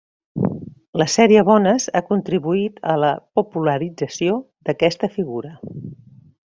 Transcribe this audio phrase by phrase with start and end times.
[1.01, 5.57] La sèrie Bones ha contribuït a la popularització d'aquesta figura.